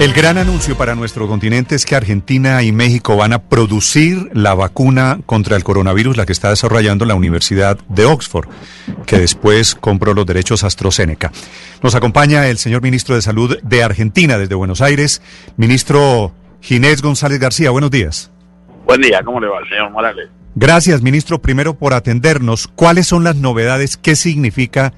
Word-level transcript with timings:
El 0.00 0.12
gran 0.12 0.38
anuncio 0.38 0.76
para 0.76 0.96
nuestro 0.96 1.28
continente 1.28 1.76
es 1.76 1.86
que 1.86 1.94
Argentina 1.94 2.62
y 2.62 2.72
México 2.72 3.16
van 3.16 3.32
a 3.32 3.42
producir 3.42 4.28
la 4.34 4.52
vacuna 4.54 5.20
contra 5.24 5.56
el 5.56 5.64
coronavirus, 5.64 6.16
la 6.16 6.26
que 6.26 6.32
está 6.32 6.50
desarrollando 6.50 7.04
la 7.04 7.14
Universidad 7.14 7.78
de 7.88 8.04
Oxford, 8.04 8.48
que 9.06 9.18
después 9.18 9.74
compró 9.74 10.12
los 10.12 10.26
derechos 10.26 10.64
AstraZeneca. 10.64 11.30
Nos 11.82 11.94
acompaña 11.94 12.48
el 12.48 12.58
señor 12.58 12.82
ministro 12.82 13.14
de 13.14 13.22
Salud 13.22 13.56
de 13.62 13.82
Argentina 13.84 14.36
desde 14.36 14.56
Buenos 14.56 14.82
Aires, 14.82 15.22
ministro 15.56 16.34
Ginés 16.60 17.00
González 17.00 17.38
García. 17.38 17.70
Buenos 17.70 17.90
días. 17.90 18.32
Buen 18.86 19.00
día, 19.00 19.22
¿cómo 19.24 19.40
le 19.40 19.46
va, 19.46 19.60
señor 19.68 19.90
Morales? 19.90 20.28
Gracias, 20.56 21.02
ministro, 21.02 21.40
primero 21.40 21.78
por 21.78 21.94
atendernos. 21.94 22.66
¿Cuáles 22.66 23.06
son 23.06 23.24
las 23.24 23.36
novedades? 23.36 23.96
¿Qué 23.96 24.16
significa 24.16 24.92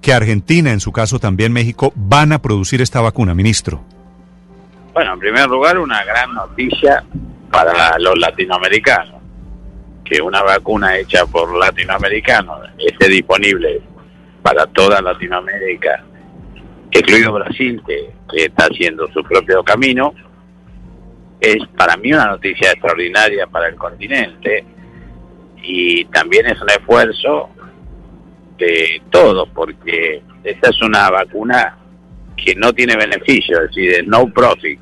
que 0.00 0.14
Argentina, 0.14 0.72
en 0.72 0.80
su 0.80 0.90
caso 0.90 1.18
también 1.18 1.52
México, 1.52 1.92
van 1.94 2.32
a 2.32 2.40
producir 2.40 2.80
esta 2.80 3.00
vacuna, 3.00 3.34
ministro? 3.34 3.84
Bueno, 4.92 5.12
en 5.12 5.18
primer 5.18 5.48
lugar, 5.48 5.78
una 5.78 6.02
gran 6.04 6.34
noticia 6.34 7.04
para 7.50 7.98
los 7.98 8.18
latinoamericanos, 8.18 9.20
que 10.04 10.20
una 10.20 10.42
vacuna 10.42 10.96
hecha 10.96 11.26
por 11.26 11.56
latinoamericanos 11.56 12.60
esté 12.78 13.08
disponible 13.08 13.82
para 14.42 14.66
toda 14.66 15.02
Latinoamérica, 15.02 16.04
incluido 16.90 17.32
Brasil, 17.32 17.82
que, 17.86 18.16
está 18.44 18.64
haciendo 18.64 19.08
su 19.08 19.22
propio 19.22 19.62
camino, 19.62 20.14
es 21.40 21.56
para 21.76 21.96
mí 21.96 22.12
una 22.12 22.26
noticia 22.26 22.72
extraordinaria 22.72 23.46
para 23.46 23.68
el 23.68 23.76
continente 23.76 24.64
y 25.62 26.04
también 26.06 26.46
es 26.46 26.60
un 26.60 26.70
esfuerzo 26.70 27.50
de 28.58 29.00
todos, 29.10 29.48
porque 29.54 30.22
esta 30.44 30.70
es 30.70 30.82
una 30.82 31.08
vacuna 31.10 31.78
que 32.42 32.54
no 32.54 32.72
tiene 32.72 32.96
beneficio, 32.96 33.56
es 33.58 33.68
decir, 33.68 33.96
de 33.96 34.02
no 34.04 34.28
profit. 34.32 34.80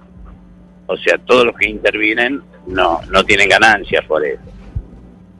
O 0.86 0.96
sea, 0.96 1.18
todos 1.18 1.46
los 1.46 1.56
que 1.56 1.68
intervienen 1.68 2.42
no, 2.66 3.00
no 3.10 3.24
tienen 3.24 3.48
ganancias 3.48 4.04
por 4.04 4.24
eso. 4.24 4.42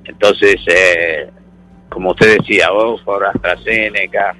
Entonces, 0.05 0.57
eh, 0.67 1.29
como 1.89 2.11
usted 2.11 2.39
decía, 2.39 2.73
Oxford, 2.73 3.25
AstraZeneca, 3.25 4.35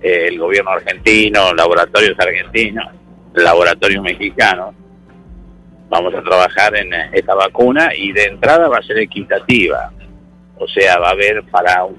eh, 0.00 0.26
el 0.28 0.38
gobierno 0.38 0.70
argentino, 0.70 1.52
laboratorios 1.54 2.18
argentinos, 2.18 2.86
laboratorios 3.34 4.02
mexicanos, 4.02 4.74
vamos 5.88 6.14
a 6.14 6.22
trabajar 6.22 6.76
en 6.76 6.92
esta 7.12 7.34
vacuna 7.34 7.94
y 7.94 8.12
de 8.12 8.24
entrada 8.24 8.68
va 8.68 8.78
a 8.78 8.82
ser 8.82 8.98
equitativa. 8.98 9.92
O 10.58 10.66
sea, 10.66 10.98
va 10.98 11.08
a 11.08 11.12
haber 11.12 11.42
para 11.44 11.84
un, 11.84 11.98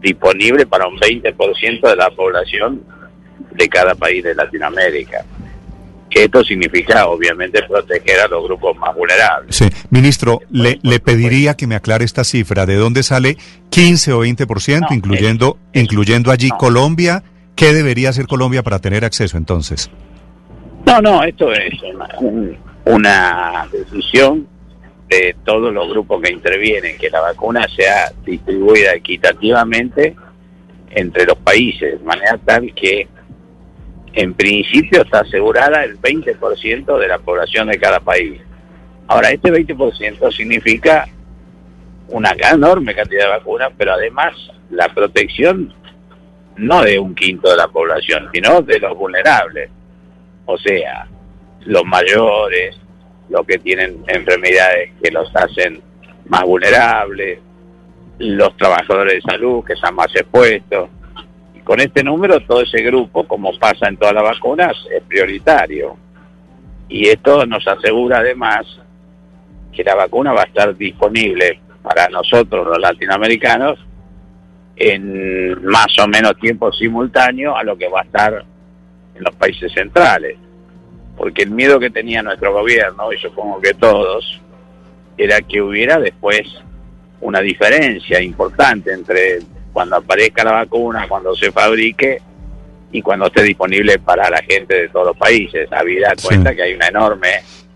disponible 0.00 0.66
para 0.66 0.86
un 0.86 0.98
20% 0.98 1.88
de 1.88 1.96
la 1.96 2.10
población 2.10 2.84
de 3.54 3.68
cada 3.68 3.94
país 3.94 4.22
de 4.22 4.34
Latinoamérica 4.34 5.24
que 6.14 6.24
esto 6.24 6.44
significa 6.44 7.06
obviamente 7.08 7.60
proteger 7.64 8.20
a 8.20 8.28
los 8.28 8.44
grupos 8.44 8.76
más 8.76 8.94
vulnerables. 8.94 9.56
Sí, 9.56 9.68
ministro, 9.90 10.40
le, 10.48 10.78
le 10.82 11.00
pediría 11.00 11.54
que 11.54 11.66
me 11.66 11.74
aclare 11.74 12.04
esta 12.04 12.22
cifra, 12.22 12.66
¿de 12.66 12.76
dónde 12.76 13.02
sale 13.02 13.36
15 13.70 14.12
o 14.12 14.24
20%, 14.24 14.92
incluyendo, 14.92 15.58
incluyendo 15.72 16.30
allí 16.30 16.50
Colombia? 16.50 17.24
¿Qué 17.56 17.72
debería 17.72 18.10
hacer 18.10 18.28
Colombia 18.28 18.62
para 18.62 18.78
tener 18.78 19.04
acceso 19.04 19.36
entonces? 19.36 19.90
No, 20.86 21.00
no, 21.00 21.24
esto 21.24 21.52
es 21.52 21.72
una, 22.84 23.66
decisión 23.72 24.46
de 25.08 25.34
todos 25.44 25.72
los 25.72 25.88
grupos 25.88 26.22
que 26.22 26.32
intervienen, 26.32 26.96
que 26.98 27.10
la 27.10 27.20
vacuna 27.20 27.66
sea 27.74 28.12
distribuida 28.24 28.94
equitativamente 28.94 30.14
entre 30.90 31.24
los 31.26 31.38
países, 31.38 31.98
de 31.98 32.04
manera 32.04 32.38
tal 32.44 32.72
que 32.74 33.08
en 34.14 34.34
principio 34.34 35.02
está 35.02 35.20
asegurada 35.20 35.84
el 35.84 36.00
20% 36.00 36.98
de 36.98 37.08
la 37.08 37.18
población 37.18 37.68
de 37.68 37.78
cada 37.78 38.00
país. 38.00 38.40
Ahora, 39.08 39.30
este 39.30 39.52
20% 39.52 40.32
significa 40.32 41.06
una 42.08 42.34
enorme 42.52 42.94
cantidad 42.94 43.24
de 43.24 43.30
vacunas, 43.30 43.72
pero 43.76 43.92
además 43.92 44.34
la 44.70 44.88
protección 44.88 45.72
no 46.56 46.82
de 46.82 46.98
un 46.98 47.14
quinto 47.14 47.50
de 47.50 47.56
la 47.56 47.68
población, 47.68 48.28
sino 48.32 48.62
de 48.62 48.78
los 48.78 48.96
vulnerables. 48.96 49.70
O 50.46 50.56
sea, 50.58 51.08
los 51.64 51.84
mayores, 51.84 52.78
los 53.28 53.44
que 53.46 53.58
tienen 53.58 54.04
enfermedades 54.06 54.92
que 55.02 55.10
los 55.10 55.34
hacen 55.34 55.82
más 56.26 56.44
vulnerables, 56.44 57.40
los 58.18 58.56
trabajadores 58.56 59.14
de 59.14 59.32
salud 59.32 59.64
que 59.64 59.72
están 59.72 59.94
más 59.96 60.14
expuestos, 60.14 60.88
con 61.64 61.80
este 61.80 62.04
número, 62.04 62.40
todo 62.40 62.60
ese 62.60 62.82
grupo, 62.82 63.26
como 63.26 63.58
pasa 63.58 63.88
en 63.88 63.96
todas 63.96 64.14
las 64.14 64.22
vacunas, 64.22 64.76
es 64.94 65.02
prioritario. 65.02 65.96
Y 66.88 67.08
esto 67.08 67.46
nos 67.46 67.66
asegura 67.66 68.18
además 68.18 68.66
que 69.72 69.82
la 69.82 69.94
vacuna 69.94 70.32
va 70.32 70.42
a 70.42 70.46
estar 70.46 70.76
disponible 70.76 71.60
para 71.82 72.08
nosotros 72.08 72.66
los 72.66 72.78
latinoamericanos 72.78 73.78
en 74.76 75.64
más 75.64 75.98
o 75.98 76.06
menos 76.06 76.36
tiempo 76.38 76.70
simultáneo 76.72 77.56
a 77.56 77.64
lo 77.64 77.76
que 77.76 77.88
va 77.88 78.00
a 78.00 78.04
estar 78.04 78.44
en 79.14 79.24
los 79.24 79.34
países 79.34 79.72
centrales. 79.72 80.36
Porque 81.16 81.44
el 81.44 81.50
miedo 81.50 81.80
que 81.80 81.90
tenía 81.90 82.22
nuestro 82.22 82.52
gobierno, 82.52 83.12
y 83.12 83.18
supongo 83.18 83.60
que 83.60 83.72
todos, 83.74 84.40
era 85.16 85.40
que 85.40 85.62
hubiera 85.62 85.98
después 85.98 86.42
una 87.20 87.40
diferencia 87.40 88.20
importante 88.20 88.92
entre 88.92 89.38
cuando 89.74 89.96
aparezca 89.96 90.44
la 90.44 90.52
vacuna, 90.52 91.06
cuando 91.08 91.34
se 91.34 91.52
fabrique 91.52 92.22
y 92.92 93.02
cuando 93.02 93.26
esté 93.26 93.42
disponible 93.42 93.98
para 93.98 94.30
la 94.30 94.40
gente 94.48 94.74
de 94.82 94.88
todos 94.88 95.08
los 95.08 95.16
países. 95.16 95.70
Habida 95.72 96.14
cuenta 96.22 96.54
que 96.54 96.62
hay 96.62 96.74
una 96.74 96.86
enorme 96.86 97.28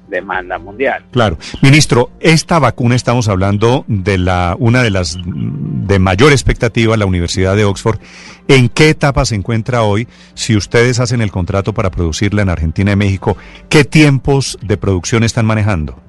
demanda 0.06 0.58
mundial. 0.58 1.02
Claro. 1.10 1.36
Ministro, 1.60 2.12
esta 2.20 2.60
vacuna 2.60 2.94
estamos 2.94 3.28
hablando 3.28 3.84
de 3.88 4.16
la 4.16 4.54
una 4.58 4.82
de 4.82 4.90
las 4.90 5.18
de 5.24 5.98
mayor 5.98 6.30
expectativa, 6.30 6.96
la 6.96 7.04
Universidad 7.04 7.56
de 7.56 7.64
Oxford. 7.64 7.98
¿En 8.46 8.68
qué 8.68 8.90
etapa 8.90 9.24
se 9.24 9.34
encuentra 9.34 9.82
hoy? 9.82 10.06
Si 10.34 10.56
ustedes 10.56 11.00
hacen 11.00 11.20
el 11.20 11.32
contrato 11.32 11.74
para 11.74 11.90
producirla 11.90 12.42
en 12.42 12.48
Argentina 12.48 12.92
y 12.92 12.96
México, 12.96 13.36
¿qué 13.68 13.84
tiempos 13.84 14.56
de 14.62 14.76
producción 14.76 15.24
están 15.24 15.46
manejando? 15.46 16.00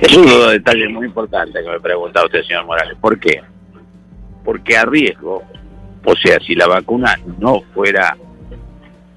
Es 0.00 0.14
uno 0.16 0.30
de 0.32 0.38
los 0.38 0.52
detalles 0.52 0.90
muy 0.90 1.06
importantes 1.06 1.62
que 1.64 1.70
me 1.70 1.80
pregunta 1.80 2.24
usted, 2.24 2.42
señor 2.42 2.66
Morales. 2.66 2.96
¿Por 3.00 3.18
qué? 3.20 3.40
Porque 4.44 4.76
a 4.76 4.84
riesgo, 4.84 5.42
o 6.04 6.16
sea, 6.16 6.38
si 6.40 6.54
la 6.54 6.66
vacuna 6.66 7.18
no 7.38 7.62
fuera 7.72 8.16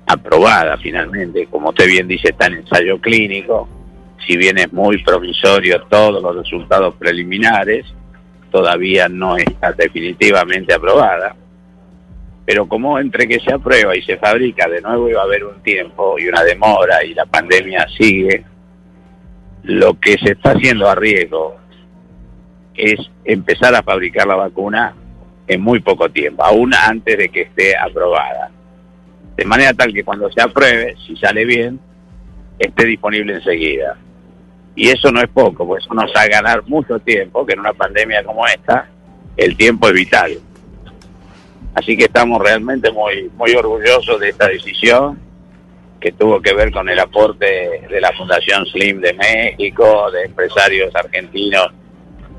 aprobada 0.05 0.77
finalmente, 0.77 1.47
como 1.47 1.69
usted 1.69 1.87
bien 1.87 2.07
dice, 2.07 2.29
está 2.29 2.47
en 2.47 2.53
ensayo 2.53 2.99
clínico, 2.99 3.67
si 4.25 4.37
bien 4.37 4.57
es 4.57 4.71
muy 4.71 5.03
provisorio 5.03 5.81
todos 5.89 6.21
los 6.21 6.35
resultados 6.35 6.95
preliminares, 6.95 7.85
todavía 8.51 9.09
no 9.09 9.37
está 9.37 9.73
definitivamente 9.73 10.73
aprobada. 10.73 11.35
Pero 12.45 12.65
como 12.67 12.97
entre 12.97 13.27
que 13.27 13.41
se 13.41 13.53
aprueba 13.53 13.95
y 13.95 14.01
se 14.03 14.17
fabrica, 14.17 14.69
de 14.69 14.81
nuevo 14.81 15.09
iba 15.09 15.19
a 15.19 15.25
haber 15.25 15.43
un 15.43 15.61
tiempo 15.61 16.17
y 16.17 16.27
una 16.29 16.43
demora 16.43 17.03
y 17.03 17.13
la 17.13 17.25
pandemia 17.25 17.85
sigue, 17.97 18.45
lo 19.63 19.99
que 19.99 20.17
se 20.17 20.31
está 20.31 20.51
haciendo 20.51 20.89
a 20.89 20.95
riesgo 20.95 21.57
es 22.73 22.99
empezar 23.25 23.75
a 23.75 23.83
fabricar 23.83 24.27
la 24.27 24.35
vacuna 24.35 24.95
en 25.47 25.61
muy 25.61 25.79
poco 25.79 26.09
tiempo, 26.09 26.43
aún 26.43 26.73
antes 26.73 27.17
de 27.17 27.29
que 27.29 27.41
esté 27.43 27.75
aprobada. 27.77 28.51
De 29.35 29.45
manera 29.45 29.73
tal 29.73 29.93
que 29.93 30.03
cuando 30.03 30.31
se 30.31 30.41
apruebe, 30.41 30.95
si 31.05 31.15
sale 31.15 31.45
bien, 31.45 31.79
esté 32.59 32.85
disponible 32.85 33.35
enseguida. 33.35 33.97
Y 34.75 34.89
eso 34.89 35.11
no 35.11 35.21
es 35.21 35.29
poco, 35.29 35.65
porque 35.65 35.83
eso 35.83 35.93
nos 35.93 36.11
va 36.15 36.21
a 36.21 36.27
ganar 36.27 36.63
mucho 36.67 36.99
tiempo, 36.99 37.45
que 37.45 37.53
en 37.53 37.61
una 37.61 37.73
pandemia 37.73 38.23
como 38.23 38.45
esta, 38.45 38.89
el 39.35 39.55
tiempo 39.55 39.87
es 39.87 39.93
vital. 39.93 40.31
Así 41.73 41.95
que 41.95 42.05
estamos 42.05 42.41
realmente 42.41 42.91
muy, 42.91 43.29
muy 43.35 43.53
orgullosos 43.53 44.19
de 44.19 44.29
esta 44.29 44.47
decisión 44.47 45.19
que 45.99 46.11
tuvo 46.11 46.41
que 46.41 46.53
ver 46.53 46.71
con 46.71 46.89
el 46.89 46.99
aporte 46.99 47.81
de 47.89 48.01
la 48.01 48.11
Fundación 48.13 48.65
Slim 48.65 49.01
de 49.01 49.13
México, 49.13 50.11
de 50.11 50.25
empresarios 50.25 50.93
argentinos 50.95 51.71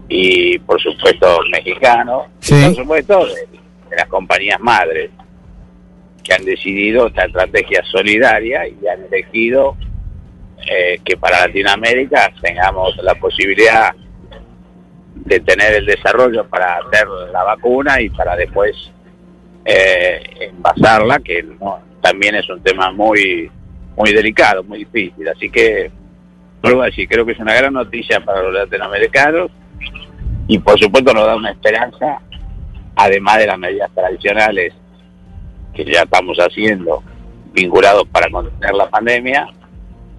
y 0.09 0.59
por 0.61 0.81
supuesto 0.81 1.39
mexicanos, 1.51 2.27
y 2.49 2.65
por 2.65 2.75
supuesto 2.75 3.27
de, 3.27 3.97
las 3.97 4.09
compañías 4.09 4.61
madres 4.61 5.11
que 6.23 6.35
han 6.35 6.45
decidido 6.45 7.07
esta 7.07 7.25
estrategia 7.25 7.83
solidaria 7.85 8.67
y 8.69 8.87
han 8.87 9.05
elegido 9.05 9.77
eh, 10.67 10.99
que 11.05 11.17
para 11.17 11.47
Latinoamérica 11.47 12.33
tengamos 12.41 12.97
la 13.03 13.15
posibilidad 13.15 13.95
de 15.15 15.41
tener 15.41 15.75
el 15.75 15.87
desarrollo 15.87 16.47
para 16.49 16.77
hacer 16.79 17.07
la 17.33 17.45
vacuna 17.45 18.01
y 18.01 18.11
para 18.11 18.37
después 18.37 18.75
eh, 19.65 20.21
envasarla, 20.41 21.19
que 21.21 21.45
también 22.01 22.35
es 22.35 22.49
un 22.49 22.63
tema 22.63 22.93
muy 22.93 23.51
muy 23.99 24.13
delicado, 24.13 24.63
muy 24.63 24.79
difícil. 24.79 25.29
Así 25.29 25.51
que, 25.51 25.91
vuelvo 26.63 26.83
a 26.83 26.87
decir, 26.87 27.09
creo 27.09 27.27
que 27.27 27.33
es 27.33 27.39
una 27.41 27.55
gran 27.55 27.73
noticia 27.73 28.21
para 28.21 28.43
los 28.43 28.55
latinoamericanos 28.55 29.51
y 30.49 30.59
por 30.59 30.79
supuesto 30.79 31.13
nos 31.13 31.27
da 31.27 31.37
una 31.37 31.51
esperanza, 31.51 32.21
además 32.97 33.39
de 33.39 33.47
las 33.47 33.59
medidas 33.59 33.91
tradicionales 33.95 34.75
que 35.75 35.85
ya 35.85 36.03
estamos 36.03 36.37
haciendo 36.39 37.03
vinculados 37.53 38.09
para 38.09 38.31
contener 38.31 38.75
la 38.75 38.89
pandemia, 38.89 39.47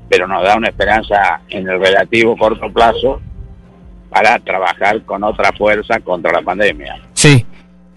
pero 0.08 0.28
nos 0.28 0.44
da 0.44 0.56
una 0.56 0.70
esperanza 0.70 1.42
en 1.50 1.68
el 1.68 1.80
relativo 1.80 2.38
corto 2.38 2.72
plazo 2.72 3.20
para 4.10 4.40
trabajar 4.40 5.04
con 5.04 5.24
otra 5.24 5.52
fuerza 5.52 6.00
contra 6.00 6.32
la 6.32 6.42
pandemia. 6.42 7.00
Sí. 7.14 7.46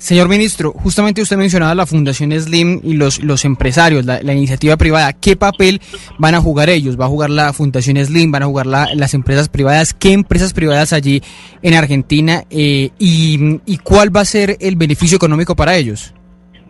Señor 0.02 0.28
ministro, 0.28 0.72
justamente 0.72 1.22
usted 1.22 1.36
mencionaba 1.36 1.76
la 1.76 1.86
Fundación 1.86 2.32
Slim 2.32 2.80
y 2.82 2.94
los, 2.94 3.22
los 3.22 3.44
empresarios, 3.44 4.04
la, 4.04 4.20
iniciativa 4.32 4.76
privada. 4.76 5.12
¿Qué 5.12 5.36
papel 5.36 5.80
van 6.18 6.34
a 6.34 6.40
jugar 6.40 6.70
ellos? 6.70 7.00
¿Va 7.00 7.04
a 7.04 7.08
jugar 7.08 7.30
la 7.30 7.52
Fundación 7.52 8.04
Slim? 8.04 8.32
¿Van 8.32 8.42
a 8.42 8.46
jugar 8.46 8.66
las 8.66 9.14
empresas 9.14 9.48
privadas? 9.48 9.94
¿Qué 9.94 10.10
empresas 10.10 10.54
privadas 10.54 10.92
allí 10.92 11.22
en 11.62 11.74
Argentina? 11.74 12.42
Eh, 12.50 12.90
y, 12.98 13.60
y, 13.64 13.78
cuál 13.78 14.14
va 14.14 14.22
a 14.22 14.24
ser 14.24 14.56
el 14.58 14.74
beneficio 14.74 15.14
económico 15.14 15.54
para 15.54 15.76
ellos? 15.76 16.12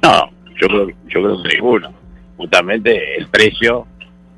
No, 0.02 0.30
yo 0.60 0.68
creo, 0.68 0.88
yo 0.88 1.22
creo 1.22 1.42
que 1.42 1.54
ninguno. 1.56 1.90
Justamente 2.36 3.16
el 3.16 3.28
precio, 3.28 3.86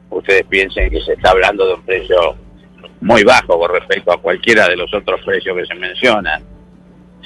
ustedes 0.09 0.47
piensen 0.47 0.89
que 0.89 1.01
se 1.01 1.15
está 1.15 1.33
hablando 1.33 1.67
de 1.67 1.75
un 1.75 1.83
precio 1.83 2.37
muy 3.01 3.25
bajo 3.25 3.59
con 3.59 3.73
respecto 3.73 4.13
a 4.13 4.19
cualquiera 4.19 4.69
de 4.69 4.77
los 4.77 4.95
otros 4.95 5.21
precios 5.25 5.57
que 5.57 5.67
se 5.67 5.75
mencionan 5.75 6.54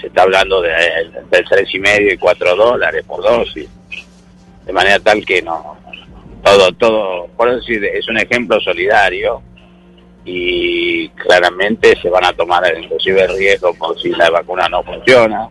se 0.00 0.09
está 0.09 0.23
hablando 0.23 0.61
de, 0.61 0.71
de 0.71 1.43
tres 1.49 1.75
y 1.75 1.79
medio 1.79 2.12
y 2.12 2.19
cuatro 2.19 2.55
dólares 2.56 3.05
por 3.06 3.23
dosis, 3.23 3.69
de 4.65 4.73
manera 4.73 4.99
tal 5.00 5.25
que 5.25 5.43
no, 5.43 5.77
todo, 6.43 6.73
todo, 6.73 7.27
por 7.37 7.55
decir, 7.55 7.85
es 7.85 8.09
un 8.09 8.19
ejemplo 8.19 8.61
solidario 8.61 9.43
y 10.25 11.09
claramente 11.11 11.97
se 12.00 12.11
van 12.11 12.25
a 12.25 12.33
tomar 12.33 12.62
inclusive 12.79 13.27
riesgo 13.29 13.73
por 13.75 13.99
si 14.00 14.11
la 14.11 14.31
vacuna 14.31 14.69
no 14.69 14.83
funciona 14.83 15.49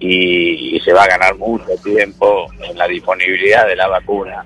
y, 0.00 0.80
se 0.84 0.92
va 0.92 1.04
a 1.04 1.08
ganar 1.08 1.36
mucho 1.36 1.76
tiempo 1.84 2.46
en 2.62 2.78
la 2.78 2.86
disponibilidad 2.86 3.66
de 3.66 3.76
la 3.76 3.88
vacuna 3.88 4.44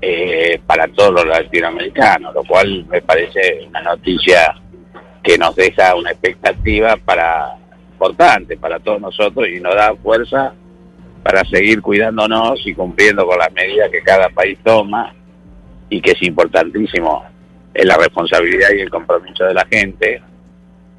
eh, 0.00 0.60
para 0.66 0.88
todos 0.88 1.12
los 1.12 1.26
latinoamericanos, 1.26 2.34
lo 2.34 2.44
cual 2.44 2.84
me 2.86 3.00
parece 3.00 3.64
una 3.68 3.80
noticia 3.82 4.54
que 5.22 5.38
nos 5.38 5.54
deja 5.54 5.94
una 5.94 6.10
expectativa 6.10 6.96
para 6.96 7.56
importante 8.02 8.56
para 8.56 8.80
todos 8.80 9.00
nosotros 9.00 9.46
y 9.48 9.60
nos 9.60 9.74
da 9.76 9.94
fuerza 9.94 10.52
para 11.22 11.44
seguir 11.44 11.80
cuidándonos 11.80 12.66
y 12.66 12.74
cumpliendo 12.74 13.24
con 13.24 13.38
las 13.38 13.52
medidas 13.52 13.90
que 13.90 14.02
cada 14.02 14.28
país 14.28 14.58
toma 14.64 15.14
y 15.88 16.00
que 16.00 16.10
es 16.10 16.22
importantísimo 16.22 17.24
es 17.72 17.84
la 17.86 17.96
responsabilidad 17.96 18.70
y 18.76 18.80
el 18.80 18.90
compromiso 18.90 19.44
de 19.44 19.54
la 19.54 19.64
gente 19.66 20.20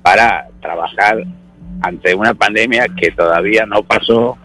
para 0.02 0.48
trabajar 0.62 1.24
ante 1.82 2.16
una 2.16 2.34
pandemia 2.34 2.88
que 2.98 3.12
todavía 3.12 3.66
no 3.66 3.84
pasó 3.84 4.38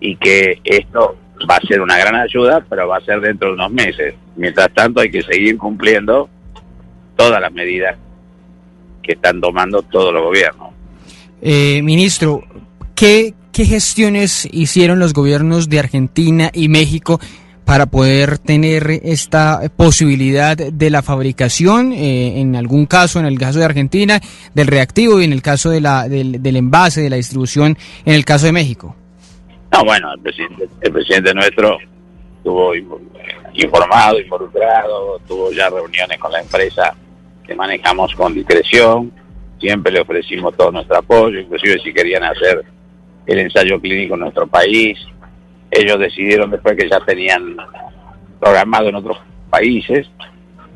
y 0.00 0.16
que 0.16 0.60
esto 0.64 1.16
va 1.48 1.56
a 1.56 1.66
ser 1.66 1.82
una 1.82 1.98
gran 1.98 2.14
ayuda, 2.14 2.64
pero 2.68 2.88
va 2.88 2.96
a 2.96 3.00
ser 3.02 3.20
dentro 3.20 3.48
de 3.48 3.54
unos 3.54 3.70
meses. 3.70 4.14
Mientras 4.36 4.72
tanto 4.72 5.00
hay 5.00 5.10
que 5.10 5.22
seguir 5.22 5.58
cumpliendo 5.58 6.30
todas 7.14 7.40
las 7.40 7.52
medidas 7.52 7.96
que 9.02 9.12
están 9.12 9.40
tomando 9.40 9.82
todos 9.82 10.12
los 10.12 10.22
gobiernos. 10.22 10.73
Eh, 11.42 11.82
ministro, 11.82 12.42
¿qué, 12.94 13.34
gestiones 13.52 14.48
hicieron 14.50 14.98
los 14.98 15.12
gobiernos 15.12 15.68
de 15.68 15.78
Argentina 15.78 16.50
y 16.52 16.68
México 16.68 17.20
para 17.64 17.86
poder 17.86 18.38
tener 18.38 18.90
esta 19.04 19.60
posibilidad 19.76 20.56
de 20.56 20.90
la 20.90 21.02
fabricación, 21.02 21.92
eh, 21.92 22.40
en 22.40 22.56
algún 22.56 22.86
caso, 22.86 23.20
en 23.20 23.26
el 23.26 23.38
caso 23.38 23.58
de 23.58 23.64
Argentina, 23.64 24.20
del 24.54 24.66
reactivo 24.66 25.20
y 25.20 25.24
en 25.24 25.32
el 25.32 25.40
caso 25.40 25.70
de 25.70 25.80
la, 25.80 26.08
del, 26.08 26.44
envase, 26.44 27.00
de 27.00 27.10
la 27.10 27.16
distribución, 27.16 27.78
en 28.04 28.14
el 28.14 28.24
caso 28.24 28.46
de 28.46 28.52
México? 28.52 28.94
No, 29.72 29.84
bueno, 29.84 30.12
el 30.14 30.20
presidente, 30.20 30.68
el 30.80 30.92
presidente 30.92 31.34
nuestro 31.34 31.78
estuvo 32.38 32.74
informado, 33.54 34.20
involucrado, 34.20 35.18
tuvo 35.26 35.50
ya 35.52 35.70
reuniones 35.70 36.18
con 36.18 36.32
la 36.32 36.40
empresa 36.40 36.94
que 37.46 37.54
manejamos 37.54 38.14
con 38.14 38.34
discreción 38.34 39.10
siempre 39.60 39.92
le 39.92 40.00
ofrecimos 40.00 40.56
todo 40.56 40.72
nuestro 40.72 40.98
apoyo, 40.98 41.40
inclusive 41.40 41.78
si 41.80 41.92
querían 41.92 42.24
hacer 42.24 42.64
el 43.26 43.38
ensayo 43.38 43.80
clínico 43.80 44.14
en 44.14 44.20
nuestro 44.20 44.46
país. 44.46 44.98
Ellos 45.70 45.98
decidieron 45.98 46.50
después 46.50 46.76
que 46.76 46.88
ya 46.88 47.00
tenían 47.00 47.56
programado 48.38 48.88
en 48.88 48.94
otros 48.96 49.18
países 49.50 50.08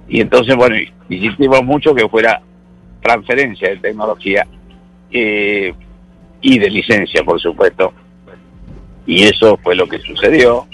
y 0.08 0.20
entonces, 0.20 0.56
bueno, 0.56 0.76
insistimos 1.08 1.62
mucho 1.62 1.94
que 1.94 2.08
fuera 2.08 2.40
transferencia 3.02 3.68
de 3.68 3.76
tecnología 3.76 4.46
eh, 5.10 5.74
y 6.40 6.58
de 6.58 6.70
licencia, 6.70 7.22
por 7.22 7.38
supuesto. 7.40 7.92
Y 9.06 9.24
eso 9.24 9.58
fue 9.62 9.74
lo 9.74 9.86
que 9.86 9.98
sucedió. 9.98 10.66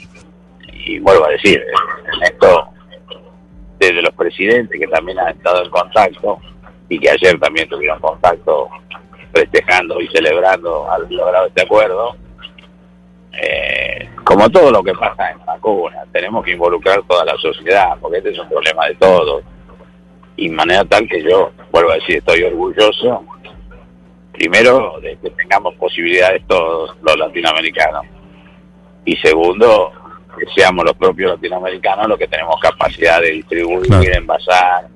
Y 0.73 1.00
vuelvo 1.00 1.27
a 1.27 1.31
decir, 1.31 1.61
en 2.15 2.23
esto, 2.23 2.69
desde 3.79 4.03
los 4.03 4.15
presidentes 4.15 4.79
que 4.79 4.87
también 4.87 5.19
han 5.19 5.37
estado 5.37 5.65
en 5.65 5.71
contacto, 5.71 6.39
y 6.89 6.99
que 6.99 7.11
ayer 7.11 7.39
también 7.39 7.69
tuvieron 7.69 7.99
contacto 8.01 8.69
festejando 9.33 10.01
y 10.01 10.09
celebrando 10.09 10.91
al 10.91 11.07
logrado 11.11 11.47
este 11.47 11.63
acuerdo. 11.63 12.17
Eh, 13.33 14.09
como 14.23 14.49
todo 14.49 14.71
lo 14.71 14.83
que 14.83 14.95
pasa 14.95 15.31
en 15.31 15.45
vacuna, 15.45 16.05
tenemos 16.13 16.45
que 16.45 16.53
involucrar 16.53 17.03
toda 17.03 17.25
la 17.25 17.37
sociedad, 17.37 17.97
porque 18.01 18.19
este 18.19 18.31
es 18.31 18.39
un 18.39 18.49
problema 18.49 18.87
de 18.87 18.95
todos. 18.95 19.43
Y 20.37 20.49
de 20.49 20.55
manera 20.55 20.85
tal 20.85 21.09
que 21.09 21.23
yo, 21.23 21.53
vuelvo 21.71 21.91
a 21.91 21.95
decir, 21.95 22.17
estoy 22.17 22.43
orgulloso, 22.45 23.25
primero, 24.33 24.99
de 25.01 25.17
que 25.19 25.31
tengamos 25.31 25.75
posibilidades 25.75 26.43
todos 26.47 26.97
los 27.03 27.17
latinoamericanos. 27.19 28.05
Y 29.05 29.17
segundo, 29.17 29.93
que 30.39 30.47
seamos 30.55 30.85
los 30.85 30.95
propios 30.95 31.33
latinoamericanos 31.33 32.09
los 32.09 32.19
que 32.19 32.27
tenemos 32.27 32.57
capacidad 32.61 33.21
de 33.21 33.33
distribuir, 33.33 34.17
envasar, 34.17 34.89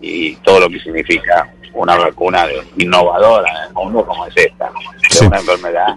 y 0.00 0.34
todo 0.36 0.60
lo 0.60 0.68
que 0.68 0.80
significa 0.80 1.50
una 1.74 1.96
vacuna 1.96 2.46
innovadora 2.76 3.50
en 3.50 3.68
el 3.68 3.74
mundo 3.74 4.04
como 4.06 4.26
es 4.26 4.36
esta. 4.36 4.70
Es 5.10 5.20
una 5.20 5.38
enfermedad 5.38 5.96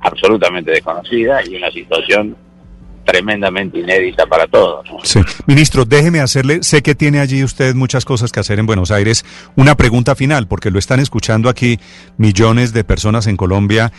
absolutamente 0.00 0.70
desconocida 0.72 1.40
y 1.46 1.56
una 1.56 1.70
situación 1.70 2.36
tremendamente 3.04 3.78
inédita 3.78 4.26
para 4.26 4.46
todos. 4.46 4.86
Sí. 5.02 5.20
Ministro, 5.46 5.84
déjeme 5.84 6.20
hacerle, 6.20 6.62
sé 6.62 6.82
que 6.82 6.94
tiene 6.94 7.20
allí 7.20 7.42
usted 7.42 7.74
muchas 7.74 8.04
cosas 8.04 8.30
que 8.30 8.40
hacer 8.40 8.58
en 8.58 8.66
Buenos 8.66 8.90
Aires, 8.90 9.24
una 9.56 9.74
pregunta 9.76 10.14
final, 10.14 10.46
porque 10.46 10.70
lo 10.70 10.78
están 10.78 11.00
escuchando 11.00 11.48
aquí 11.48 11.80
millones 12.16 12.72
de 12.72 12.84
personas 12.84 13.26
en 13.26 13.36
Colombia 13.36 13.92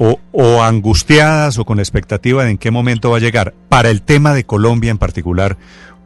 o, 0.00 0.18
o 0.32 0.62
angustiadas 0.62 1.58
o 1.58 1.64
con 1.64 1.76
la 1.76 1.82
expectativa 1.82 2.44
de 2.44 2.52
en 2.52 2.58
qué 2.58 2.70
momento 2.70 3.10
va 3.10 3.18
a 3.18 3.20
llegar. 3.20 3.54
Para 3.68 3.90
el 3.90 4.02
tema 4.02 4.34
de 4.34 4.44
Colombia 4.44 4.90
en 4.90 4.98
particular, 4.98 5.56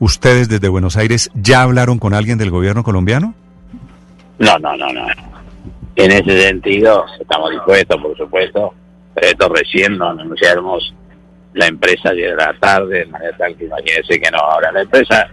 ¿Ustedes 0.03 0.49
desde 0.49 0.67
Buenos 0.67 0.97
Aires 0.97 1.31
ya 1.33 1.63
hablaron 1.63 2.01
con 2.01 2.13
alguien 2.13 2.37
del 2.37 2.51
gobierno 2.51 2.83
colombiano? 2.83 3.35
No, 4.41 4.59
no, 4.59 4.77
no, 4.77 4.93
no. 4.93 5.07
En 5.95 6.11
ese 6.11 6.43
sentido, 6.43 7.05
estamos 7.21 7.53
dispuestos, 7.53 8.03
por 8.03 8.17
supuesto, 8.17 8.75
pero 9.15 9.29
esto 9.29 9.49
recién 9.49 9.97
nos 9.97 10.19
anunciamos 10.19 10.93
la 11.55 11.69
empresa 11.69 12.09
ayer 12.09 12.35
la 12.35 12.53
tarde, 12.59 12.99
de 12.99 13.07
manera 13.07 13.37
tal 13.37 13.57
que 13.57 13.67
imagínense 13.67 14.21
que 14.21 14.29
no, 14.33 14.39
ahora 14.39 14.73
la 14.73 14.83
empresa 14.83 15.29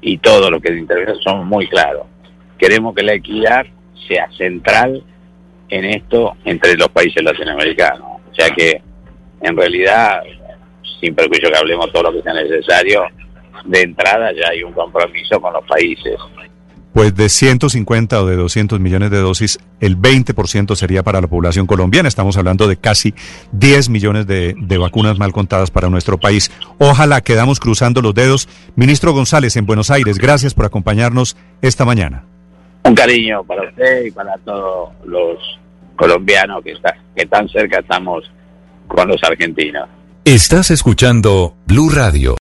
y 0.00 0.18
todo 0.18 0.50
lo 0.50 0.60
que 0.60 0.76
interesa 0.76 1.12
son 1.22 1.46
muy 1.46 1.68
claros. 1.68 2.08
Queremos 2.58 2.92
que 2.92 3.04
la 3.04 3.12
equidad 3.12 3.66
sea 4.08 4.28
central 4.36 5.00
en 5.68 5.84
esto 5.84 6.36
entre 6.44 6.76
los 6.76 6.88
países 6.88 7.22
latinoamericanos. 7.22 8.20
O 8.32 8.34
sea 8.34 8.50
que, 8.50 8.82
en 9.42 9.56
realidad, 9.56 10.24
sin 11.00 11.14
perjuicio 11.14 11.52
que 11.52 11.56
hablemos 11.56 11.92
todo 11.92 12.02
lo 12.02 12.12
que 12.14 12.22
sea 12.22 12.34
necesario, 12.34 13.04
de 13.64 13.82
entrada 13.82 14.32
ya 14.32 14.50
hay 14.50 14.62
un 14.62 14.72
compromiso 14.72 15.40
con 15.40 15.52
los 15.52 15.64
países. 15.66 16.14
Pues 16.92 17.14
de 17.14 17.28
150 17.28 18.22
o 18.22 18.26
de 18.26 18.36
200 18.36 18.80
millones 18.80 19.10
de 19.10 19.18
dosis, 19.18 19.58
el 19.80 19.98
20% 19.98 20.74
sería 20.76 21.02
para 21.02 21.20
la 21.20 21.26
población 21.26 21.66
colombiana. 21.66 22.08
Estamos 22.08 22.38
hablando 22.38 22.66
de 22.68 22.78
casi 22.78 23.12
10 23.52 23.90
millones 23.90 24.26
de, 24.26 24.54
de, 24.56 24.78
vacunas 24.78 25.18
mal 25.18 25.32
contadas 25.32 25.70
para 25.70 25.90
nuestro 25.90 26.16
país. 26.16 26.50
Ojalá 26.78 27.20
quedamos 27.20 27.60
cruzando 27.60 28.00
los 28.00 28.14
dedos. 28.14 28.48
Ministro 28.76 29.12
González, 29.12 29.56
en 29.56 29.66
Buenos 29.66 29.90
Aires, 29.90 30.16
gracias 30.16 30.54
por 30.54 30.64
acompañarnos 30.64 31.36
esta 31.60 31.84
mañana. 31.84 32.24
Un 32.84 32.94
cariño 32.94 33.44
para 33.44 33.68
usted 33.68 34.06
y 34.06 34.10
para 34.12 34.38
todos 34.38 34.90
los 35.04 35.38
colombianos 35.96 36.62
que, 36.64 36.72
está, 36.72 36.96
que 37.14 37.26
tan 37.26 37.46
cerca 37.48 37.80
estamos 37.80 38.24
con 38.86 39.08
los 39.08 39.22
argentinos. 39.22 39.88
Estás 40.24 40.70
escuchando 40.70 41.54
Blue 41.66 41.90
Radio. 41.90 42.34